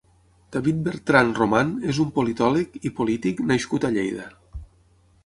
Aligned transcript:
David 0.53 0.79
Bertran 0.85 1.29
Román 1.39 1.69
és 1.93 1.99
un 2.05 2.09
politòleg 2.15 2.79
i 2.91 2.93
polític 3.01 3.45
nascut 3.53 3.87
a 3.87 3.93
Lleida. 3.99 4.27